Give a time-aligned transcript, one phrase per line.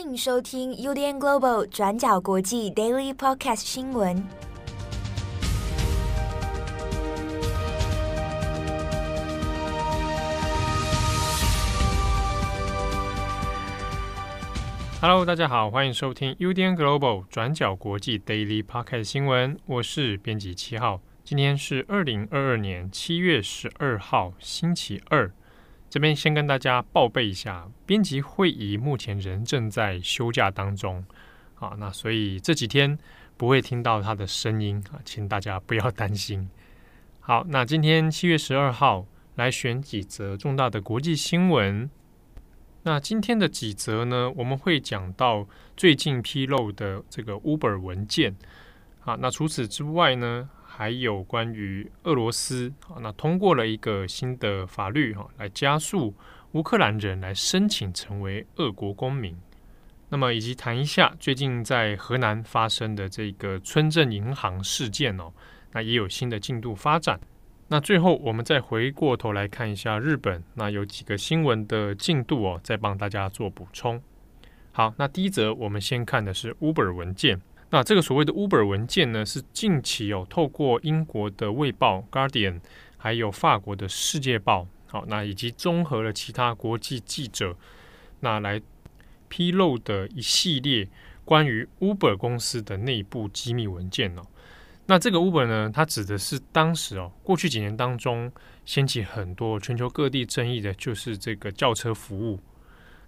[0.00, 4.22] 欢迎收听 UDN Global 转角国际 Daily Podcast 新闻。
[15.00, 19.58] Hello，大家好，欢迎收听 UDN Global 转角国际 Daily Podcast 新闻。
[19.66, 25.32] 我是编辑七号，今天是二零二二年七月十二号，星期二。
[25.90, 31.04] 这边先跟大家报备一下，编辑会议目前仍正在休假当中
[31.54, 32.98] 啊，那所以这几天
[33.36, 36.48] 不会听到他的声音啊，请大家不要担心。
[37.20, 41.90] 好，那今天七月十二号来选几则重大的国际新闻。
[42.82, 45.46] 那今天的几则呢，我们会讲到
[45.76, 48.36] 最近披露的这个 Uber 文件
[49.04, 56.14] 啊，那除此之外呢，还有关于俄罗斯啊，那通过了一个新的法律哈，来加速
[56.52, 59.36] 乌克兰人来申请成为俄国公民。
[60.08, 65.32] 那么，以及谈一下最近在河南发生的这个村镇银行事件哦，
[65.72, 67.18] 那也有新的进度发展。
[67.66, 74.00] 那最后，我们再回过头来看一下日本，那有几个新闻的进度哦，再帮大家做补充。
[74.70, 77.40] 好，那第一则我们先看的是 Uber 文件。
[77.70, 82.60] 那这个所谓的 Uber 文件呢，是近期有透过英国的《卫报》（Guardian）
[82.96, 87.54] 还有法国的《世界报》好，那以及综合了其他国际记者，
[88.20, 88.62] 那来
[89.28, 90.88] 披露的一系列
[91.26, 94.22] 关于 Uber 公司的内部机密文件哦。
[94.86, 98.32] 那这个 Uber 呢，它指的是当时哦，过去几年当中
[98.64, 102.40] 掀起很多全球各地争议的，就是这个叫车服务。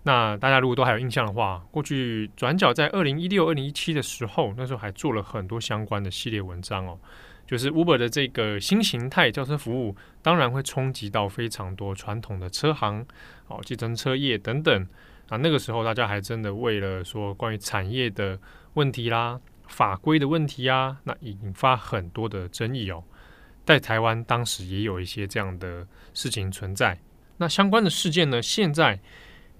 [0.03, 6.99] 那大家如果都还有印象的话，过去转角在二零一六、二零一七的时候，那时候还做了很多相关的系列文章哦。
[7.47, 13.05] 就是 Uber 的这个新形态叫车服务，当然会冲击到非常多传统的车行、
[13.49, 14.87] 哦，计程车业等等。
[15.29, 18.39] 啊，那个时候大家还真的为了说关于产业的
[18.75, 23.05] 问题啦、法规的问题啊，那引发很多的争议哦。
[23.67, 26.99] 在台湾当时也有一些这样的事情存在。
[27.37, 28.99] 那相关的事件呢，现在。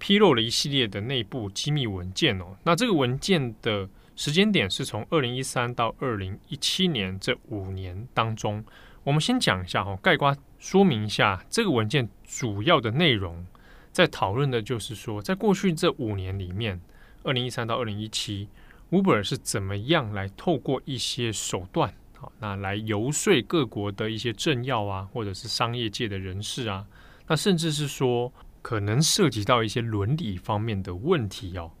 [0.01, 8.65] 披露了一系列的内部机密文件哦，那这个文件的时间点是从二零一三到二零一七年这五年当中，
[9.03, 13.45] 我们先讲一下哈，概括说明一下这个文件主要的内容，
[13.91, 16.81] 在讨论的就是说，在过去这五年里面，
[17.21, 18.49] 二零一三到二零一七
[18.89, 26.87] ，Uber 是怎么样来透过一些手段，好，那来游说各国的一些政要啊，或者是商业界的人士啊，
[27.27, 28.33] 那甚至是说。
[28.61, 31.71] 可能涉及到一些伦理方面的问题哦。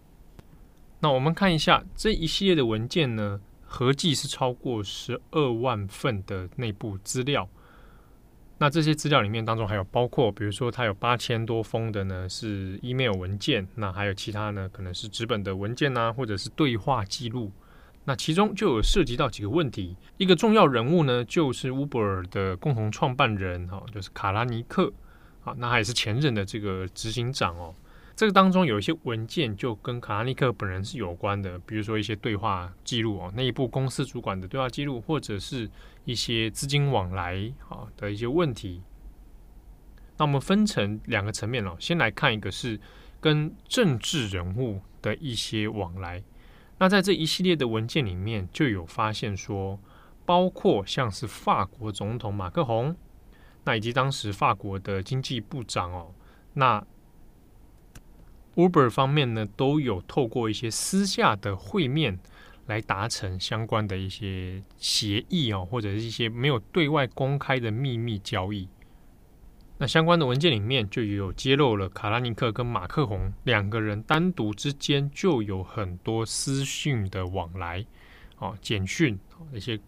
[0.99, 7.49] 那我们看一下这一系列的文件呢，合计是超过十二万份的内部资料。
[8.59, 17.51] 那这些资料里面当中还有包括，比如说它有八千多封的呢是 email 文件，那还有其他呢可能是纸本的文件啊，或者是对话记录。
[18.05, 24.93] 那其中就有涉及到几个问题，一个重要人物呢就是 Uber 的共同创办人哈，就是卡拉尼克。
[25.41, 27.73] 好，那还是前任的这个执行长哦。
[28.15, 35.67] 这个当中有一些文件就跟卡拉尼克本人是有关的，比如说一些对话记录哦，内部公司主管的对话记录，或者是
[36.05, 38.83] 一些资金往来啊的一些问题。
[40.17, 42.79] 那我们分成两个层面哦，先来看一个是
[43.19, 46.21] 跟政治人物的一些往来。
[46.77, 49.79] 那在这一系列的文件里面，就有发现说，
[50.25, 52.95] 包括像是法国总统马克宏。
[53.63, 56.11] 那以及当时法国的经济部长哦，
[56.53, 56.83] 那
[58.55, 62.19] Uber 方面呢，都有透过一些私下的会面
[62.65, 68.67] 来达成相关的一些协议哦，或者是一些没有对外公开的秘密交易。
[69.77, 77.85] 那相关的文件里面就有揭露了卡拉尼克跟马克宏两个人单独之间就有很多私讯的往来
[78.39, 79.19] 哦，简讯
[79.51, 79.79] 那些。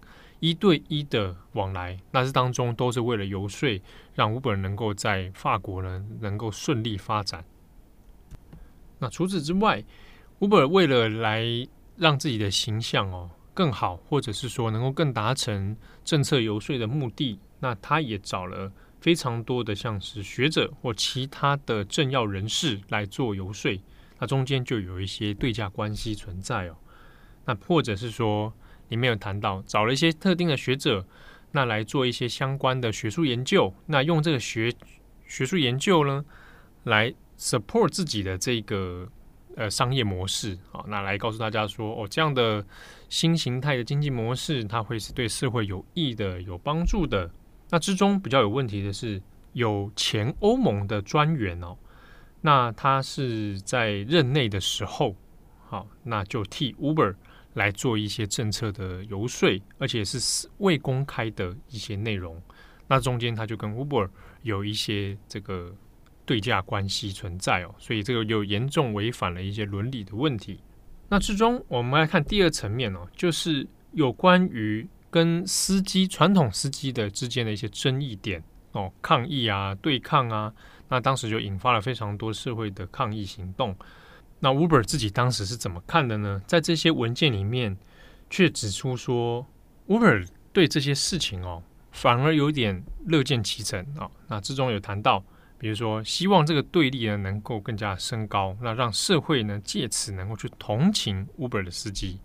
[0.43, 3.81] 一对一的往来，那这当中都是为了游说，
[4.13, 7.45] 让 Uber 能够在法国呢能够顺利发展。
[8.99, 9.81] 那除此之外
[10.41, 11.45] ，Uber 为了来
[11.95, 18.69] 让自己的形象哦更好，或者是说能够更达成政策游说的目的，那他也找了
[18.99, 23.81] 非常多的像是学者或其他的政要人士来做游说，
[24.19, 26.75] 那中间就有一些对价关系存在哦。
[27.45, 28.53] 那或者是说。
[28.93, 31.03] 里面有谈到找了一些特定的学者，
[31.53, 34.71] 那来做一些相关的学术研究，那用这个学
[35.25, 36.23] 学术研究呢，
[36.83, 39.09] 来 support 自己的这个
[39.55, 42.63] 呃商业模式啊，那来告诉大家说，哦，这样的
[43.09, 47.31] 新形态的经济模式，它会是对社会有益的、有帮助的。
[47.71, 49.19] 那之中比较有问题的是，
[49.53, 51.75] 有前欧盟的专员哦，
[52.41, 55.15] 那他是在任内的时候。
[55.65, 57.15] 好，那就替 Uber
[57.53, 62.41] 来做一些政策的游说，而且是未公开的一些内容。
[62.87, 64.09] 那中间他就跟 Uber
[64.41, 65.73] 有一些这个
[66.25, 70.59] 对价关系存在哦，所以这个又严重违反了一些伦理的问题。
[71.09, 80.53] 那之中，我们来看第二层面哦，就是有关于跟司机传统司机的之间的一些争议点哦，抗议啊，对抗啊，
[80.89, 83.75] 那当时就引发了非常多社会的抗议行动。
[84.43, 86.41] 那 Uber 自己当时是怎么看的呢？
[86.45, 87.77] 在这些文件里面，
[88.29, 89.47] 却指出说
[89.87, 91.63] ，Uber 对这些事情哦，
[91.93, 94.11] 反而有点乐见其成啊。
[94.27, 95.23] 那之中有谈到，
[95.57, 102.19] 比如说希望这个对立呢能够更加升高，那让社会呢借此能够去同情 Uber 的司机。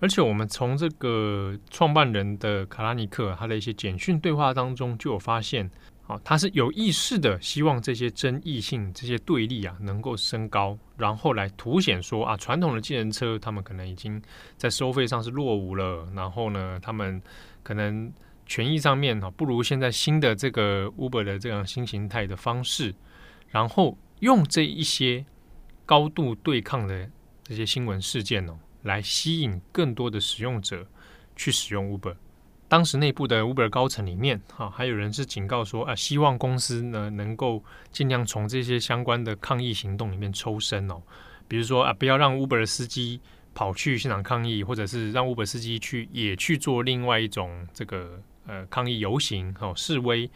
[0.00, 5.70] 而且我们从这个创办人的卡拉尼克他的一些简讯对话当中就有发现。
[6.04, 14.20] 好，他是有意识的希望这些争议性、这些对立啊，能够升高，然后来凸显说啊，传统的计程车他们可能已经
[14.56, 17.22] 在收费上是落伍了，然后呢，他们
[17.62, 18.12] 可能
[18.46, 22.92] 权益上面啊，不如现在新的这个 Uber 的这样新形态的方式，
[23.48, 25.24] 然后用这一些
[25.86, 27.08] 高度对抗的
[27.44, 30.84] 这些新闻事件哦，来吸引更多的使用者
[31.36, 32.16] 去使用 Uber。
[32.72, 41.02] 当时内部的 Uber 高层里面，哈，还有人是警告说，啊，希望公司呢能够尽量从这些相关的抗议行动里面抽身哦，
[41.46, 43.20] 比如说啊，不要让 Uber 司机
[43.52, 50.30] 跑去现场抗议，或者是让 Uber 司机去也去做另外一种这个呃抗议游行哦示威，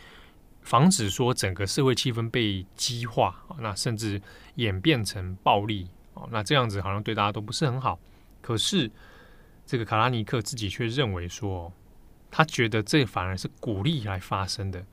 [0.60, 4.20] 防止说整个社会气氛被激化，那甚至
[4.56, 7.98] 演变成暴力哦，那这样子好像对大家都不是很好。
[8.42, 8.90] 可是
[9.64, 11.72] 这个卡拉尼克自己却认为说。
[12.31, 14.84] 他觉得这反而是鼓励来发生的。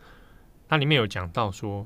[0.70, 1.86] 那里面有讲到说，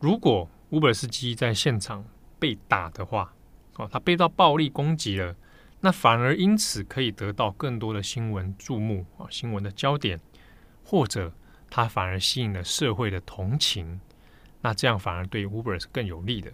[0.00, 2.04] 如果 Uber 司机在现场
[2.38, 3.32] 被打的话，
[3.76, 5.34] 哦，他被到暴力攻击了，
[5.80, 10.20] 那反而因此可以得到更多的新闻注目啊，新闻的焦点，
[10.84, 11.32] 或者
[11.70, 14.00] 他反而吸引了社会的同情，
[14.60, 16.50] 那这样反而对 Uber 是更有利的。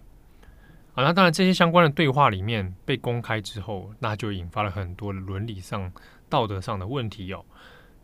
[0.95, 5.91] 啊，那当然这些相关的对话里面被公开之后，那就引发了很多伦理上、
[6.29, 7.45] 道德上的问题哦。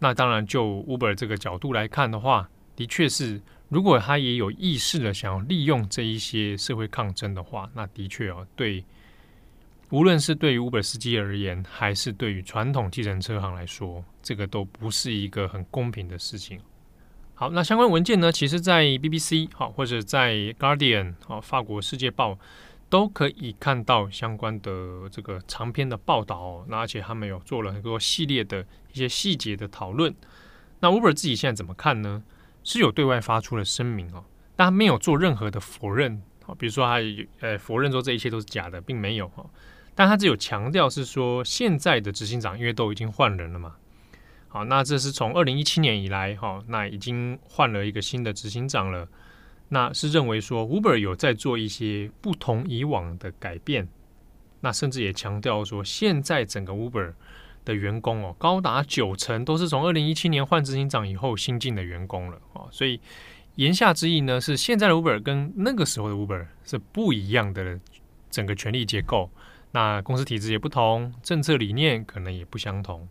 [0.00, 8.84] 那当然，就 Uber 这个角度来看的话，的确是，如果他也有意识的想要利用这一些社会抗争的话，那的确哦，对，
[9.90, 16.60] 无论是对于 Uber 司机而言，还是对于传统计程车行来说，这个都不是一个很公平的事情。
[17.34, 22.38] 好，那相关文件呢，其实在 BBC 好，或者在 Guardian 好，法国世界报。
[22.90, 30.14] 都可以看到相关的这个长篇的报道哦，那而且他们有做了很多系列的一些细节的讨论。
[30.80, 32.22] 那 Uber 自己现在怎么看呢？
[32.64, 34.24] 是有对外发出了声明哦，
[34.54, 36.98] 但他没有做任何的否认，好，比如说他
[37.40, 39.44] 呃否认说这一切都是假的，并没有哈，
[39.94, 43.76] 但他只有强调是说现在的执行长因为都已经换人了嘛，
[44.48, 49.08] 好，那这是从二零一七年以来哈，那已经换了一个新的执行长了。
[49.70, 53.86] 那是认为说，Uber 有在做一些不同以往的改变，
[54.60, 57.12] 那甚至也强调说，现在整个 Uber
[57.66, 62.98] 的员工哦，高达九成都是从二零一七年换执行长以后新进的员工了哦，所以
[63.56, 67.78] 言下之意呢，是现在的 Uber 跟那个时候的 Uber 是不一样的
[68.30, 69.30] 整个权力结构，
[69.72, 73.06] 那公司体制也不同，政策理念可能也不相同。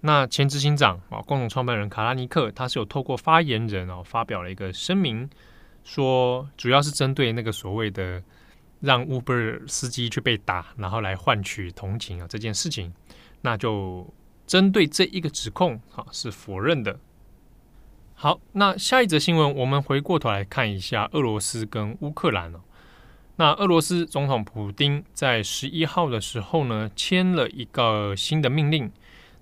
[0.00, 5.30] 那前执行长啊，共同创办人卡拉尼克，他是有透过发言人哦，发表了一个声明。
[5.84, 8.22] 说主要是针对那个所谓的
[8.80, 12.92] 让 Uber 司机去被打，然后来换取同情啊这件事情，
[13.40, 14.12] 那就
[14.46, 16.98] 针对这一个指控，哈是否认的。
[18.14, 22.60] 好，那下一则新闻，我们回过头来看一下俄罗斯跟乌克兰哦。
[23.36, 28.92] 那俄罗斯总统普丁在十一号的时候呢，签了一个新的命令。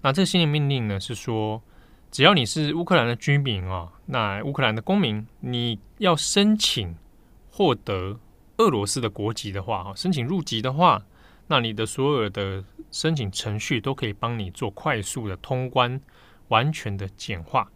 [0.03, 1.63] 那这新的命令呢是说。
[2.11, 6.97] 只要你是乌克兰的居民啊，那乌克兰的公民，你要申请
[7.49, 8.19] 获得
[8.57, 11.01] 俄罗斯的国籍的话，哈，申请入籍的话，
[11.47, 16.01] 那你的所有的申请程序都可以帮你做快速的通关，
[16.49, 17.71] 完全的简化。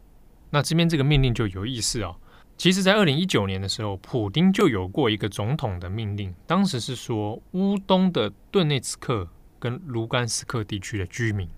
[0.51, 2.17] 那这边这个命令就有意思哦。
[2.57, 9.29] 其实，在二零一九年的时候，普丁就有过一个总统的命令，当时是说乌东的顿内茨克
[9.61, 11.49] 跟卢甘斯克地区的居民，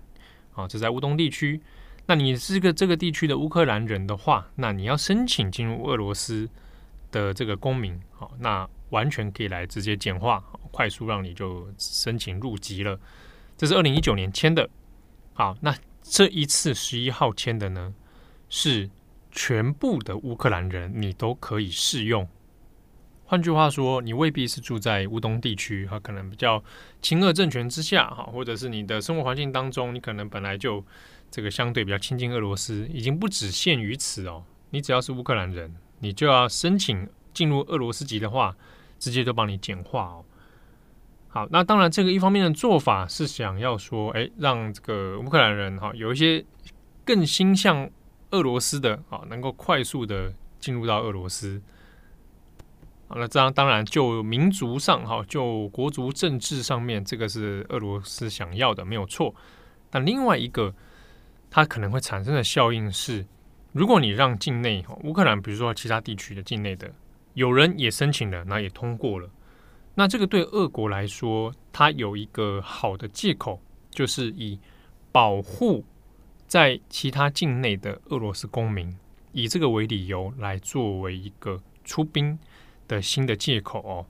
[0.53, 1.59] 啊，这在乌东地区。
[2.07, 6.49] 那你是个这个地区的乌克兰人的话，那你要申请进入俄罗斯
[7.11, 12.97] 的这个公民，好，那完全可以来直接简化，快速让你就申请入籍了。
[13.57, 14.69] 这是二零一九年签的，
[15.33, 17.93] 好，那这一次十一号签的呢，
[18.47, 18.89] 是
[19.29, 22.25] 全部的乌克兰人你都可以适用。
[23.25, 26.63] 换句话说，你未必是住在乌东地区，哈，可能比较
[27.01, 30.81] 亲俄政权之下，哈，或者是你的生活环境当中，你可能本来就
[31.29, 34.43] 这个相对比较亲近俄罗斯，已经不只限于此哦。
[34.69, 38.55] 你只要是乌克兰人，你就要申请进入俄罗斯籍的话，
[38.99, 40.25] 直接都帮你简化哦。
[41.29, 46.43] 好，那当然，这个一方面的做法是想要说，哎，让这个乌克兰人哈有一些
[47.05, 47.89] 更心向
[48.31, 51.61] 俄罗斯的啊，能够快速的进入到俄罗斯。
[53.07, 59.33] 好，那这样当然就民族上哈，就国族政治上面，这个是俄罗斯想要的，没有错。
[59.89, 60.73] 但另外一个，
[61.49, 63.25] 它可能会产生的效应是，
[63.71, 66.93] 如果你让境内乌克兰，比如说其他地区的境内的
[67.33, 69.29] 有人也申请了，那也通过了，
[69.95, 74.59] 那这个对俄国来说，它有一个好的借口，就是以
[75.11, 75.83] 保护
[76.45, 78.97] 在其他境内的俄罗斯公民，
[79.31, 82.37] 以这个为理由来作为一个出兵
[82.87, 84.05] 的新的借口哦，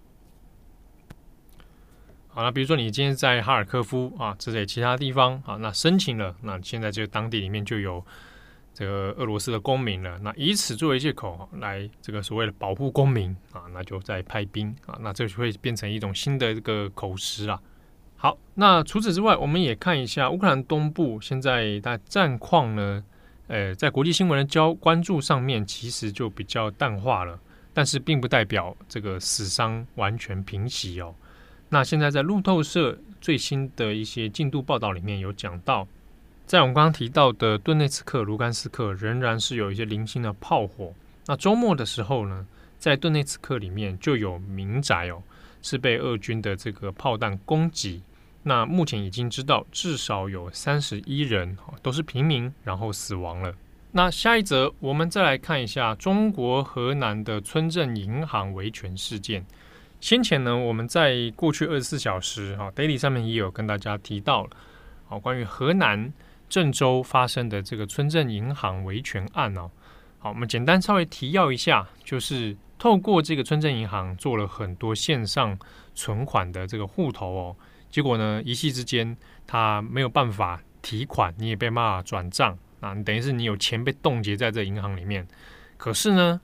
[2.38, 8.06] 好了，比如说你今天在哈尔科夫啊之类其他地方啊，那申请了，那现在这个当地里面就有
[8.75, 17.60] 这个俄罗斯的公民了，那以此作为借口来这个所谓的保护公民啊，那就再派兵啊，那这就会变成一种新的这个口实啊。
[18.17, 23.03] 好，那除此之外，我们也看一下乌克兰东部现在的战况呢，
[23.48, 27.39] 呃，在国际新闻的交关注上面，其实就比较淡化了。
[27.74, 31.15] 但是并不代表这个死伤完全平息哦。
[31.69, 35.88] 那现在在路透社最新的一些进度报道里面有讲到，
[36.45, 40.93] 在我们刚刚提到的顿内茨克、卢甘斯克仍然是有一些零星的炮火。
[41.25, 42.47] 那周末的时候呢，
[42.77, 45.21] 在顿内茨克里面就有民宅哦，
[45.62, 48.01] 是被俄军的这个炮弹攻击。
[48.43, 53.53] 那目前已经知道至少有三十一人都是平民，然后死亡了。
[53.91, 59.45] 那下一则，我们再来看一下中国河南的村镇银行维权事件。
[60.00, 64.50] 先前呢，我们在过去二十四小时哈 daily 上面也有跟大家提到了，
[65.08, 66.13] 好，关于河南
[66.48, 69.70] 郑州发生的这个村镇银行维权案哦。
[70.20, 75.58] 好，我们简单稍微提要一下，就是透过这个村镇银行做了很多线上
[75.94, 77.56] 存款的这个户头哦，
[77.89, 82.58] 结果呢，一夕之间他没有办法提款，你也被骂转账。
[82.80, 85.27] 啊，等于是你有钱被冻结在这银行里面，
[85.77, 86.39] 可是呢，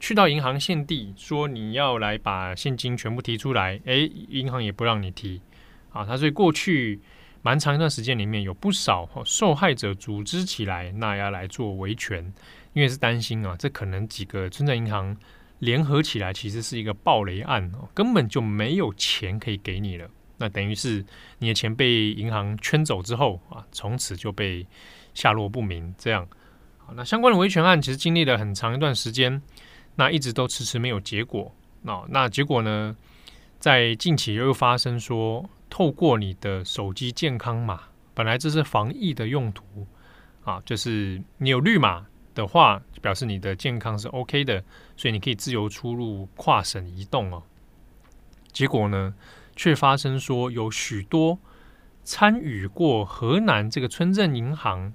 [0.00, 5.40] 去到银行现地说你要来把现金全部提出来，哎，银行也不让你提
[5.92, 6.04] 啊。
[6.04, 6.98] 他所以过去
[7.42, 12.24] 蛮长一段时间里面有不少受害者组织起来，那要来做维权，
[12.72, 15.16] 因为是担心啊，这可能几个村镇银行
[15.58, 20.08] 联合起来，其实是一个暴雷案哦，根本就没有钱可以给你了。
[20.38, 21.04] 那等于是
[21.38, 24.66] 你的钱被银行圈走之后啊，从此就被。
[25.12, 26.26] 下落不明，这样
[26.78, 26.94] 好。
[26.94, 29.42] 那相关的维权案其实经历了很长一段时间，
[30.00, 31.54] 那一直都迟迟没有结果。
[31.82, 32.96] 那那结果呢，
[33.58, 37.82] 在近期又发生说，透过你的手机健康码，
[38.14, 39.86] 本来这是防疫的用途
[40.42, 44.64] 啊，就是你有绿码的话，表示你的健康是 OK 的，
[44.96, 47.42] 所以你可以自由出入、跨省移动哦。
[48.52, 49.14] 结果呢，
[49.54, 51.38] 却发生说有许多。
[52.02, 54.94] 参与过河南这个村镇银行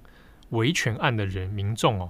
[0.50, 2.10] 维权案的人民众哦，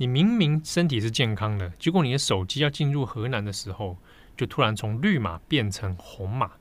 [0.00, 3.98] 你明明身体是健康的，结果你的手机要进入河南的时候，
[4.34, 6.52] 就突然从绿码变成红码。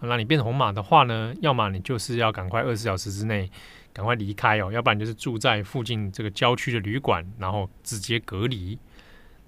[0.00, 3.50] 那你变红码的话呢，要么你就是要赶快二十四小时之内
[3.94, 8.78] 赶快离开哦，要不然就是住在附近这个郊区的旅馆，然后直接隔离。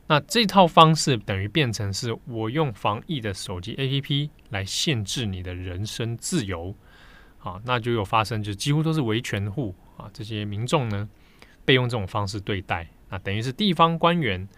[0.07, 6.75] 那这套方式等于变成是我用防疫的手机 APP 来限制你的人身自由。
[7.41, 11.07] 啊，那就有发生，就几乎都是维权户啊，这些民众呢
[11.67, 14.49] 被用这种方式对待，啊，等于是地方官员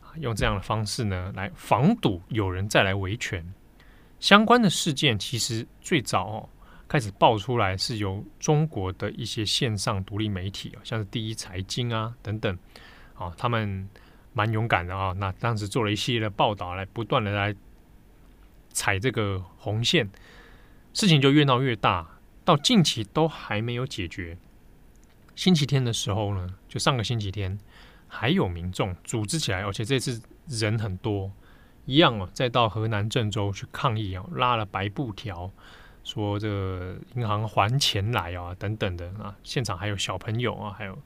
[0.00, 3.44] 啊用这样的方式呢来防堵有人再来维权。
[4.18, 6.48] 相关的事件其实最早哦
[6.86, 12.58] 开始爆出来是由中国的一些线上独立媒体，像是第一财经啊等等，
[13.14, 13.88] 啊，他们
[14.32, 17.54] 蛮勇敢的啊，那当时做了一系列的报道，来不断的来
[18.70, 20.10] 踩这个红线，
[20.92, 22.06] 事情就越闹越大。
[22.44, 24.36] 到近期都还没有解决。
[25.36, 27.56] 星期天的时候呢，就上个星期天，
[28.10, 31.30] 还有民众组织起来，而且这次人很多，
[31.86, 35.50] 一样哦，再到河南郑州去抗议啊，拉了白布条，
[36.04, 40.98] 说这个银行还钱来啊，等等的啊，现场还有小朋友啊，还有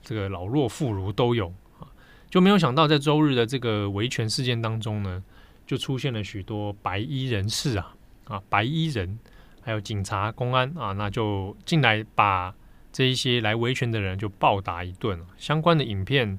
[0.00, 1.48] 这个老弱妇孺都有
[1.80, 1.84] 啊，
[2.30, 5.22] 就没有想到在周日的这个维权事件当中呢，
[5.66, 9.18] 就出现了许多白衣人士啊啊，白衣人。
[9.64, 12.52] 还有警察、公安啊，那就进来把
[12.92, 15.18] 这一些来维权的人就暴打一顿。
[15.36, 16.38] 相关的影片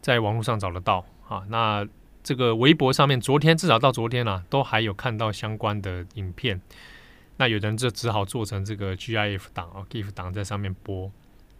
[0.00, 1.42] 在网络上找得到啊。
[1.48, 1.86] 那
[2.22, 6.60] 这个微博上面，昨天至少到昨天啊，都还有看到相关的影片。
[7.38, 11.10] 那有人就只好做成这个 GIF 档啊，GIF 档在上面播。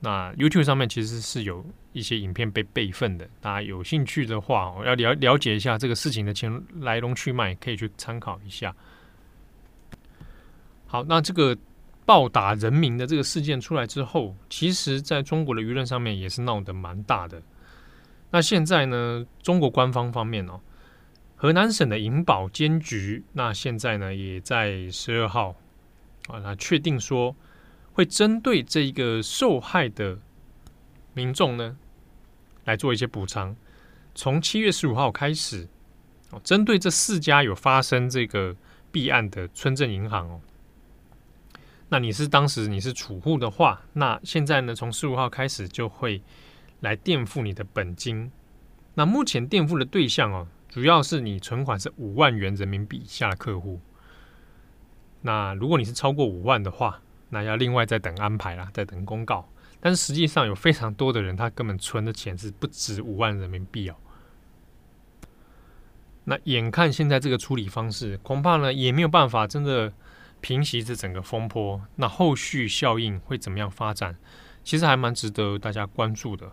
[0.00, 8.74] 那 YouTube 上面其实是有一些影片被备份的，大家有兴趣的话，我要了了解一下这个事情的前来龙去脉，可以去参考一下。
[10.86, 11.56] 好，那这个
[12.06, 17.42] 暴打人民的这个事件出来之后，其实在中国的舆论上面也是闹得蛮大的。
[18.30, 20.60] 那现在呢，中国官方方面哦，
[21.34, 25.56] 河南省的银保监局，那现在呢也在十二号
[26.28, 27.34] 啊，那确定说
[27.92, 30.18] 会针对这一个受害的
[31.12, 31.76] 民众呢
[32.64, 33.56] 来做一些补偿。
[34.14, 35.68] 从七月十五号开始，
[36.30, 38.54] 哦，针对这四家有发生这个
[38.90, 40.40] 弊案的村镇银行哦，
[41.96, 46.22] 那你是当时你是储户的话，那现在呢从十五号开始就会。
[46.80, 48.30] 来垫付你的本金。
[48.94, 53.80] 那目前垫付的对象哦，主要是你存款是五万元人民币以下的客户。
[55.22, 57.00] 那如果你是超过五万的话，
[57.30, 59.48] 那要另外再等安排啦，再等公告。
[59.80, 63.96] 但是实际上有非常多的人，他根本存的钱是不止五万人民币哦。
[66.24, 69.90] 那眼看现在这个处理方式，恐怕呢也没有办法真的
[70.46, 71.82] 平息这整个风波。
[71.96, 74.16] 那后续效应会怎么样发展？
[74.62, 76.52] 其实还蛮值得大家关注的。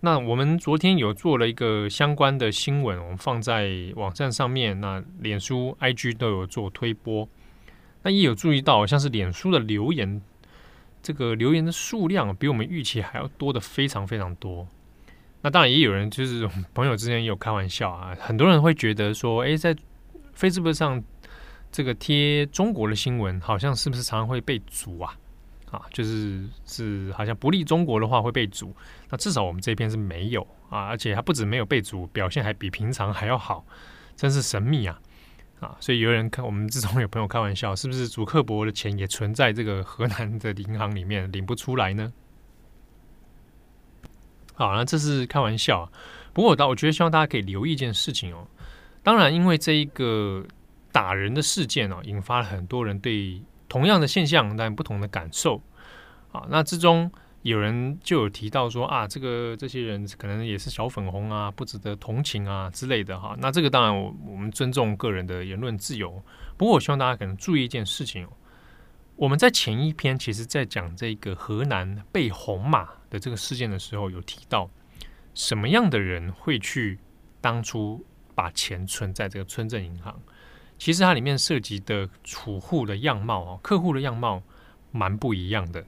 [0.00, 4.78] 那我们昨天有做了一个相关的新闻，我们放在网站上面。
[4.82, 7.26] 那脸书、IG 都有做推播。
[8.02, 10.20] 那也有注意到，像是脸书的留言，
[11.02, 14.68] 这个留言的数量比我们预期还要多的非常非常多。
[15.40, 19.74] 那当然也有人就是朋友之间也有开玩笑啊，很多人会觉得说，诶，在
[20.36, 21.02] Facebook 上
[21.72, 25.16] 这个贴中国的新闻，好像是不是常常会被阻啊？
[25.70, 28.76] 啊，就是是好像不利中国的话会被阻，
[29.08, 33.64] 那至少我们这边是没有啊，而且还不止没有被阻，表现还比平常还要好，
[34.14, 35.00] 真是神秘啊！
[35.60, 42.12] 啊，所以有人看我们之中有朋友开玩笑，是不是祖克伯的钱也存在这个河南的银行里面领不出来呢？
[44.52, 45.90] 好，那这是开玩笑，
[46.34, 48.46] 不过我倒我觉得希望大家可以留意一件事情哦，
[49.02, 50.44] 当然因为这一个
[50.92, 53.42] 打人的事件哦，引发了很多人对。
[53.68, 55.58] 同样的现象，但不同的感受
[56.30, 56.44] 啊。
[56.50, 63.34] 那之中有人就有提到说啊，这个这些人可能也是小粉红啊，不值得同情啊之类的哈。
[63.38, 66.22] 那这个当然我我们尊重个人的言论自由。
[66.58, 68.28] 不过我希望大家可能注意一件事情哦。
[69.16, 74.68] 我们在前一篇其实在讲这个河南被红马的这个事件的时候，有提到
[75.32, 76.98] 什么样的人会去
[77.40, 80.20] 当初把钱存在这个村镇银行。
[80.82, 84.42] 其实它里面涉及的储户的样貌哦，客户的样貌
[84.90, 85.84] 蛮不一样的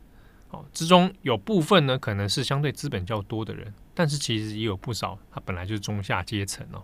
[0.51, 0.65] 哦。
[0.73, 6.81] 之中有部分呢，可能是相对资本较多的人，但是其实也有不少，他本来就是中下阶层哦。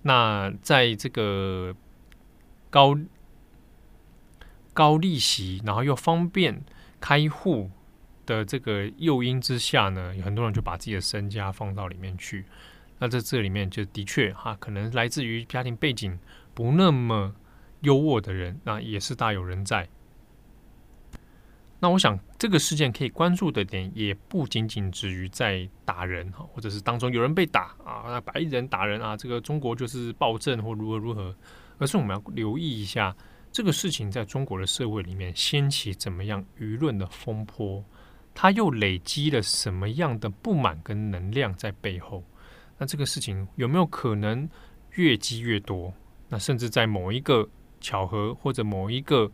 [0.00, 1.76] 那在这个
[2.70, 2.98] 高
[4.72, 6.64] 高利息，然后又方便
[6.98, 7.70] 开户
[8.24, 12.46] 的这个诱因之下呢，有很多人就把自己的身家放到里面去。
[13.00, 16.18] 那在这里面就的确哈，可能来自于家庭背景。
[16.54, 17.34] 不那么
[17.80, 19.88] 优渥的人，那也是大有人在。
[21.80, 31.36] 那我想，这个事件可以关注的点，也不仅仅止于在打人哈，或者是当中有人被打啊，那白人打人啊，这个中国就是暴政或如何如何，
[31.76, 33.14] 而是我们要留意一下
[33.52, 37.84] 这个事情在中国的社会里面掀起怎么样舆论的风波，
[38.32, 42.24] 它又累积了什么样的不满跟能量在背后？
[42.78, 44.48] 那这个事情有没有可能
[44.92, 45.92] 越积越多？
[46.34, 47.48] 那甚至在某一个
[47.80, 49.30] 巧合或者某一个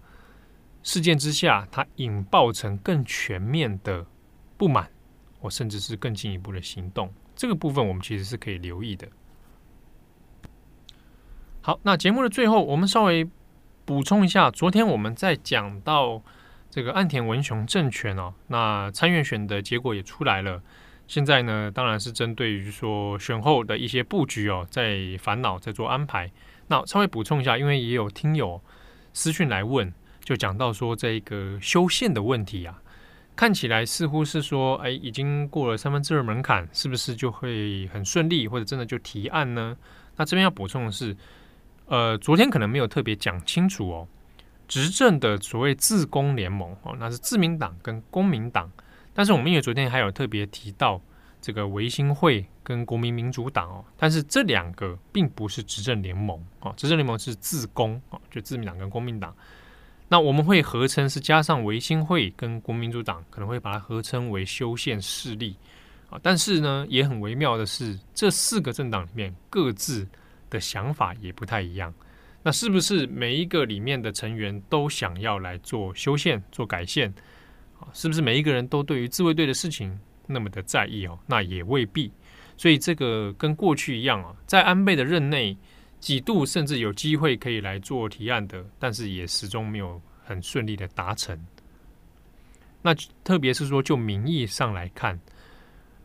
[0.82, 4.04] 事件之下，它引爆成更全面的
[4.58, 4.90] 不满，
[5.40, 7.10] 或甚至是更进一步的行动。
[7.34, 9.08] 这个部分我们其实是可以留意的。
[11.62, 13.26] 好，那节目的最后，我们稍微
[13.86, 16.22] 补充一下，昨天我们在讲到
[16.68, 20.62] 这个岸田文雄政权哦，那参院选的结果也出来了。
[21.06, 26.30] 现在呢，当然是针对于说选后的一些布局哦，在烦恼，在做安排。
[26.70, 28.62] 那稍微补充一下，因为也有听友
[29.12, 32.80] 私讯来问，就讲到说这个修宪的问题啊，
[33.34, 39.76] 看起来似乎是说，哎，已经过了三分之二门槛，是不是就会很顺利，或者真的就提案呢？
[40.14, 41.16] 那这边要补充的是，
[41.86, 44.06] 呃，昨天可能没有特别讲清楚哦，
[44.68, 48.70] 执政的所谓自公联盟哦，那是自民党跟公民党，
[49.12, 51.02] 但是我们因为昨天还有特别提到。
[51.40, 59.34] 这个维新会跟国民民主党哦，但是这两个并不是执政联盟哦，执政联盟是自公哦，就自民党跟公民党。
[60.08, 65.56] 那我们会合称是加上维新会跟国民民主党，可能会把它合称为修宪势力
[66.08, 66.18] 啊。
[66.22, 70.06] 但是呢，也很微妙的是，这四个政党里面各自
[70.50, 71.94] 的想法也不太一样。
[72.42, 77.12] 那是不是每一个里面的成员都想要来做修宪、做改宪？
[77.78, 79.96] 啊，是不是每一个人都对于自卫队的事情
[80.30, 81.18] 那么的在意哦？
[81.26, 82.12] 那也未必。
[82.56, 85.56] 所以这个跟过去一样啊，在安倍的任内，
[85.98, 91.38] 几度甚至有机会可以来做提案的，但是也始终没有很顺利的达成。
[92.82, 95.18] 那特别是说，就民意上来看，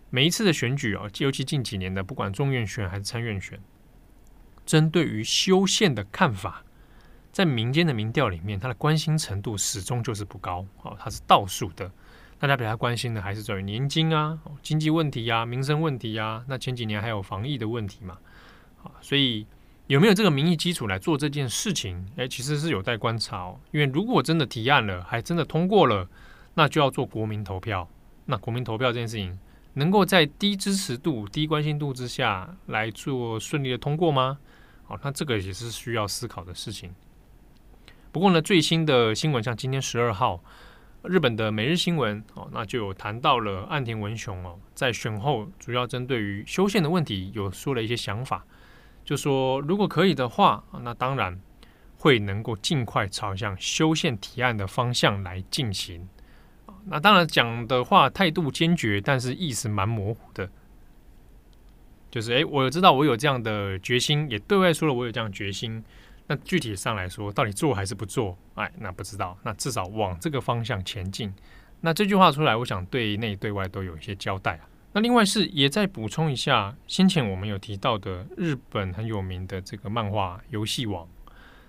[0.10, 3.60] 每一次的选举啊，尤其近几年的，不管众院选还是参院选。
[4.66, 6.64] 针对于修宪的看法，
[7.32, 11.92] 在民间的民调里面，他的关心程度始终就是不高，哦，它是倒数的。
[12.38, 16.44] 大家比较关心的还是在于年金啊、经济问题啊、民生问题啊。
[16.48, 18.18] 那前几年还有防疫的问题嘛，
[18.84, 19.48] 啊，所以
[19.88, 22.06] 有没有这个民意基础来做这件事情？
[22.18, 23.60] 诶，其实是有待观察哦。
[23.72, 26.08] 因为如果真的提案了，还真的通过了，
[26.54, 27.88] 那就要做国民投票。
[28.26, 29.40] 那国民投票这件事情，
[29.74, 34.38] 能够在低支持度、低关心度之下来做顺利的通过吗？
[34.84, 36.94] 好，那这个也是需要思考的事情。
[38.12, 40.42] 不过呢，最新的新闻，像今天十二号，
[41.08, 48.46] 日本的每日新闻哦，那就有谈到了岸田文雄哦，在选后主要针对于修宪的问题，有说了一些想法，
[49.04, 51.40] 就说如果可以的话，那当然
[51.98, 56.08] 会能够尽快朝向修宪提案的方向来进行。
[56.86, 60.50] 那当然讲的话态度坚决，但是意思蛮模糊的。
[62.12, 65.84] 就是诶，我知道我有这样的决心，也对外说了我有这样的决心。
[66.28, 68.38] 那具体上来说，到底做还是不做？
[68.56, 69.38] 哎，那不知道。
[69.44, 71.34] 那至少往这个方向前进。
[71.82, 74.68] 那这句话出来，我想对内对外都有一些交代啊。
[74.94, 81.04] 那另外是也再补充一下，先前我们有提到的日本很有名的这个漫画《游戏王》。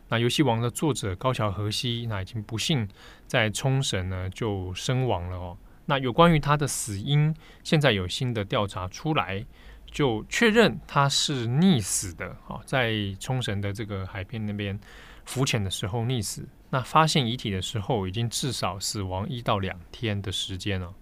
[0.08, 2.88] 那《游戏王》的作者高桥和希，那已经不幸
[3.26, 5.58] 在冲绳呢就身亡了哦。
[5.86, 9.44] 那有关于他的死因，现在有新的调查出来。
[9.90, 14.78] 就确认他是溺死的啊，在冲绳的这个海边那边
[15.24, 16.46] 浮潜的时候溺死。
[16.70, 20.92] 那发现遗体的时候，已经至少死亡一到两天的时间了。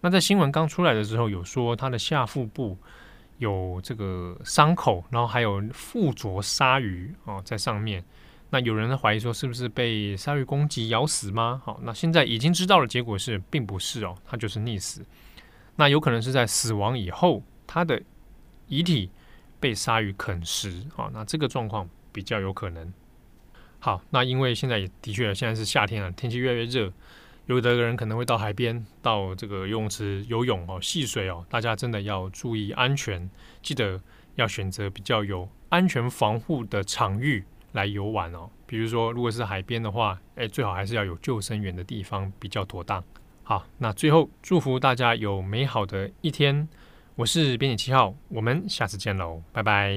[0.00, 2.76] 那在新闻刚出来的时候，有说他的下腹部
[3.38, 8.02] 有这个伤口，然后还有附着鲨鱼哦在上面。
[8.48, 11.60] 那有人怀疑说，是不是被鲨鱼攻击咬死吗？
[11.64, 15.04] 好，那现在已经知道了，结果是并不是哦，他就是溺死。
[15.74, 18.02] 那有可能是在死亡以后，他的。
[18.68, 19.08] 遗体
[19.60, 22.92] 被鲨鱼啃食啊，那这个状况比较有可能。
[23.78, 26.92] 好，那因为现在也的确现在是夏天了，天气越来越热，
[27.46, 33.30] 有的人可能会到海边、到这个游泳池游泳哦，戏水哦，大家真的要注意安全，
[33.62, 34.00] 记得
[34.34, 38.50] 要选择比较有安全防护的场域来游玩哦。
[38.66, 43.04] 比如说，如果是海边的话，哎，最好还是要有救生员的地方比较妥当。
[43.44, 46.68] 好，那最后祝福大家有美好的一天。
[47.16, 49.90] 我是编辑七号，我们下次见喽，拜拜。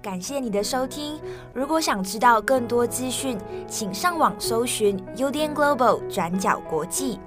[0.00, 1.20] 感谢你的收听，
[1.52, 7.18] 如果想知道更多资讯，请上网搜寻 UDN Global 转角国际。